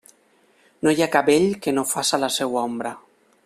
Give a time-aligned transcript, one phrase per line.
[0.87, 2.97] No hi ha cabell que no faça la seua ombra.